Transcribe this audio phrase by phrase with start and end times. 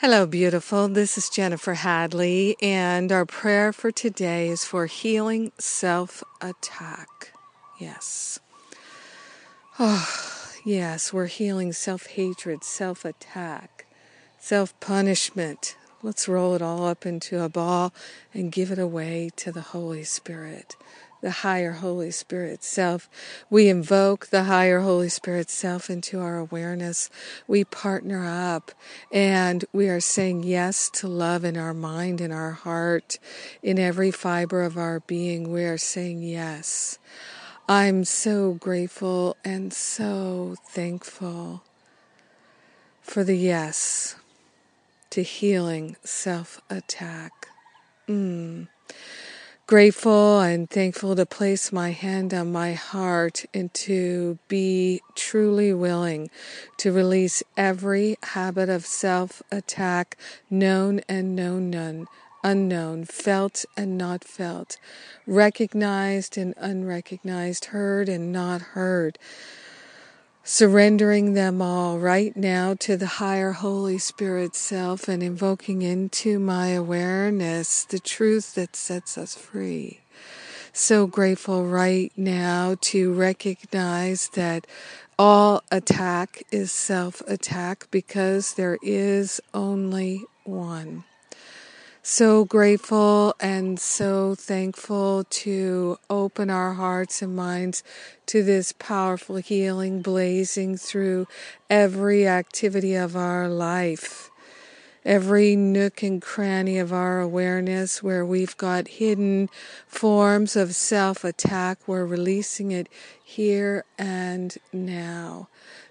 [0.00, 0.88] Hello, beautiful.
[0.88, 7.34] This is Jennifer Hadley, and our prayer for today is for healing self attack.
[7.78, 8.40] Yes.
[9.78, 10.08] Oh,
[10.64, 13.84] yes, we're healing self hatred, self attack,
[14.38, 15.76] self punishment.
[16.02, 17.92] Let's roll it all up into a ball
[18.32, 20.76] and give it away to the Holy Spirit
[21.20, 23.08] the higher Holy Spirit self.
[23.48, 27.10] We invoke the higher Holy Spirit self into our awareness.
[27.46, 28.72] We partner up
[29.12, 33.18] and we are saying yes to love in our mind, in our heart,
[33.62, 35.50] in every fiber of our being.
[35.52, 36.98] We are saying yes.
[37.68, 41.62] I'm so grateful and so thankful
[43.02, 44.16] for the yes
[45.10, 47.48] to healing self attack.
[48.08, 48.68] Mm
[49.70, 56.28] grateful and thankful to place my hand on my heart and to be truly willing
[56.76, 60.16] to release every habit of self attack,
[60.50, 62.04] known and known none,
[62.42, 64.76] unknown, felt and not felt,
[65.24, 69.20] recognized and unrecognized, heard and not heard
[70.44, 76.68] surrendering them all right now to the higher Holy Spirit self and invoking into my
[76.68, 80.00] awareness the truth that sets us free.
[80.72, 84.66] So grateful right now to recognize that
[85.18, 91.04] all attack is self attack because there is only one
[92.02, 97.84] so grateful and so thankful to open our hearts and minds
[98.24, 101.26] to this powerful healing blazing through
[101.68, 104.30] every activity of our life,
[105.04, 109.50] every nook and cranny of our awareness where we've got hidden
[109.86, 111.86] forms of self attack.
[111.86, 112.88] We're releasing it
[113.22, 115.48] here and now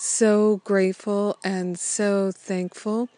[0.00, 3.08] so grateful and so thankful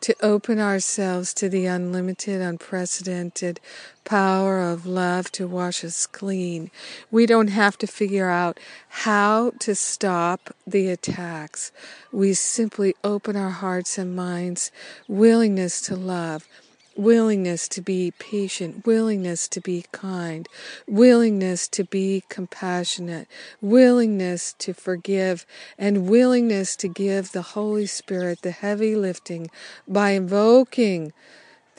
[0.00, 3.60] to open ourselves to the unlimited, unprecedented
[4.04, 6.70] power of love to wash us clean.
[7.10, 11.72] We don't have to figure out how to stop the attacks.
[12.10, 14.72] We simply open our hearts and minds,
[15.06, 16.48] willingness to love
[16.96, 20.48] willingness to be patient, willingness to be kind,
[20.86, 23.28] willingness to be compassionate,
[23.60, 25.46] willingness to forgive,
[25.78, 29.50] and willingness to give the Holy Spirit the heavy lifting
[29.86, 31.12] by invoking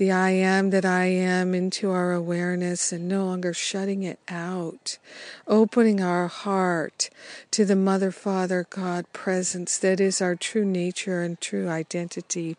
[0.01, 4.97] the I am that I am into our awareness and no longer shutting it out,
[5.45, 7.11] opening our heart
[7.51, 12.57] to the Mother, Father, God presence that is our true nature and true identity.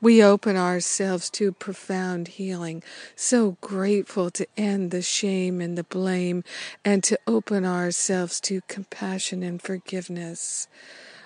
[0.00, 2.84] We open ourselves to profound healing.
[3.16, 6.44] So grateful to end the shame and the blame
[6.84, 10.68] and to open ourselves to compassion and forgiveness.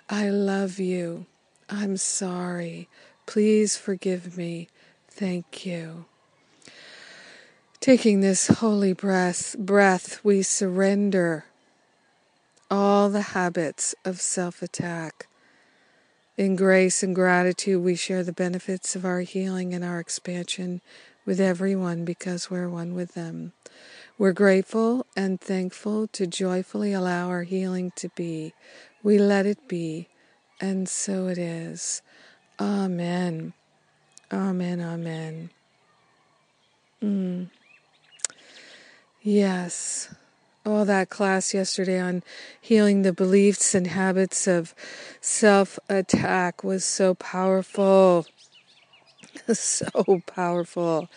[0.08, 1.26] I love you.
[1.68, 2.88] I'm sorry.
[3.26, 4.66] Please forgive me.
[5.20, 6.06] Thank you.
[7.78, 11.44] Taking this holy breath, breath, we surrender
[12.70, 15.28] all the habits of self attack.
[16.38, 20.80] In grace and gratitude, we share the benefits of our healing and our expansion
[21.26, 23.52] with everyone because we're one with them.
[24.16, 28.54] We're grateful and thankful to joyfully allow our healing to be.
[29.02, 30.08] We let it be,
[30.62, 32.00] and so it is.
[32.58, 33.52] Amen.
[34.32, 35.50] Amen, amen.
[37.02, 37.48] Mm.
[39.22, 40.14] Yes.
[40.64, 42.22] Oh, that class yesterday on
[42.60, 44.74] healing the beliefs and habits of
[45.20, 48.26] self attack was so powerful.
[49.52, 51.08] so powerful.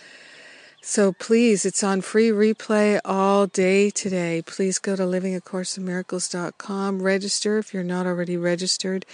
[0.81, 4.41] So please, it's on free replay all day today.
[4.45, 9.05] Please go to livingacourseofmiracles.com, register if you're not already registered,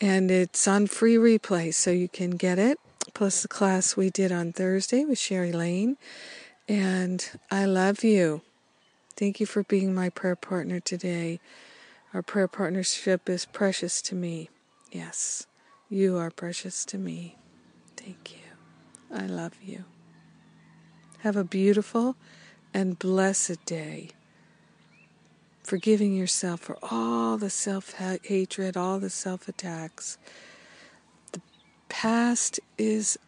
[0.00, 2.78] and it's on free replay so you can get it
[3.20, 5.98] plus the class we did on Thursday with Sherry Lane.
[6.66, 8.40] And I love you.
[9.14, 11.38] Thank you for being my prayer partner today.
[12.14, 14.48] Our prayer partnership is precious to me.
[14.90, 15.46] Yes,
[15.90, 17.36] you are precious to me.
[17.94, 19.14] Thank you.
[19.14, 19.84] I love you.
[21.18, 22.16] Have a beautiful
[22.72, 24.12] and blessed day.
[25.62, 30.16] Forgiving yourself for all the self hatred, all the self attacks
[31.90, 33.18] past is